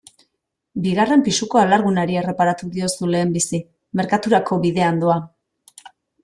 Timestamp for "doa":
5.05-5.21